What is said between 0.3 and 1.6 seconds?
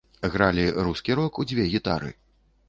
Гралі рускі рок у